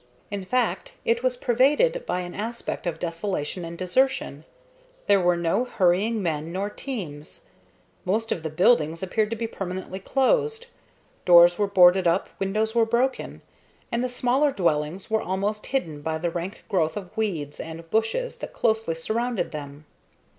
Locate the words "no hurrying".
5.37-6.23